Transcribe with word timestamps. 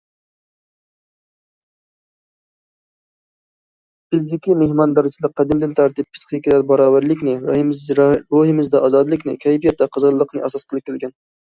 بىزدىكى 4.15 4.55
مېھماندارچىلىق 4.61 5.35
قەدىمدىن 5.41 5.75
تارتىپ 5.81 6.09
پىسخىكىدا 6.17 6.57
باراۋەرلىكنى، 6.73 7.37
روھىمىزدا 7.49 8.83
ئازادىلىكنى، 8.89 9.37
كەيپىياتتا 9.47 9.89
قىزغىنلىقنى 9.97 10.47
ئاساس 10.49 10.67
قىلىپ 10.73 10.91
كەلگەن. 10.93 11.15